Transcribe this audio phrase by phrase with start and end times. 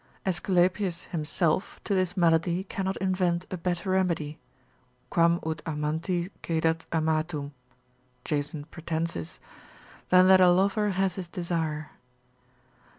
[0.25, 4.39] Aesculapius himself, to this malady, cannot invent a better remedy,
[5.11, 7.51] quam ut amanti cedat amatum,
[8.25, 9.37] (Jason Pratensis)
[10.09, 11.91] than that a lover have his desire.